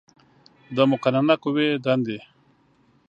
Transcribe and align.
د 0.75 0.77
مقننه 0.91 1.35
قوې 1.43 1.69
دندې 1.85 2.19